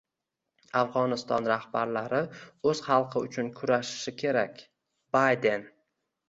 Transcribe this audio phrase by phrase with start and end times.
[0.79, 2.21] “Afg‘oniston rahbarlari
[2.71, 4.65] o‘z xalqi uchun kurashishi kerak”—
[5.19, 5.71] Bayden